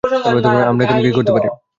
আমরা 0.69 0.83
এখন 0.85 0.97
কী 1.03 1.11
করতে 1.17 1.31
পারি? 1.35 1.47